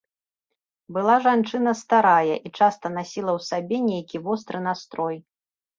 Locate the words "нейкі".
3.89-4.17